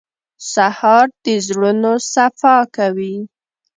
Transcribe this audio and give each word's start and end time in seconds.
سهار 0.53 1.07
د 1.23 1.25
زړونو 1.47 1.91
صفا 2.13 2.57
کوي. 2.75 3.17